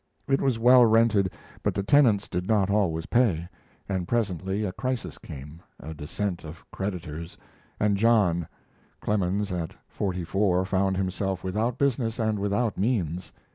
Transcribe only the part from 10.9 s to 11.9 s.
himself without